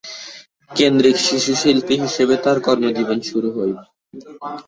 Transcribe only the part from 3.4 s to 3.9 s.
করেন।